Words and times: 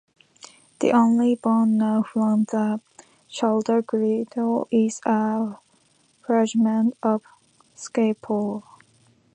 The 0.79 0.93
only 0.93 1.35
bone 1.35 1.77
known 1.77 2.03
from 2.05 2.45
the 2.45 2.81
shoulder 3.27 3.83
girdle 3.83 4.67
is 4.71 4.99
a 5.05 5.59
fragment 6.25 6.97
of 7.03 7.21
scapula. 7.75 8.63